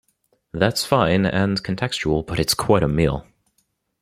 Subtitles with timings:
[0.51, 3.23] That's fine, and contextual, but it's quite a meal.